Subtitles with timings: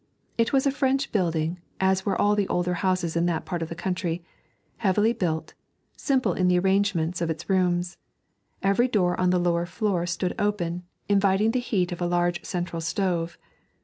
[0.35, 3.69] It was a French building, as were all the older houses in that part of
[3.69, 4.23] the country,
[4.77, 5.53] heavily built,
[5.95, 7.97] simple in the arrangements of its rooms.
[8.63, 12.81] Every door on the lower floor stood open, inviting the heat of a large central
[12.81, 13.37] stove.